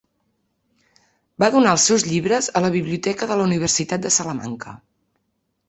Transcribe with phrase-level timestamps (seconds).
[1.43, 4.77] Va donar els seus llibres a la biblioteca de la Universitat de Salamanca.